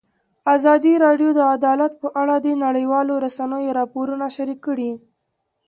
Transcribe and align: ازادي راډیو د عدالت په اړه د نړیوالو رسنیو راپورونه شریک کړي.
ازادي 0.55 0.93
راډیو 1.05 1.29
د 1.35 1.39
عدالت 1.53 1.93
په 2.01 2.07
اړه 2.21 2.35
د 2.39 2.47
نړیوالو 2.65 3.13
رسنیو 3.25 3.75
راپورونه 3.79 4.25
شریک 4.35 4.59
کړي. 4.67 4.91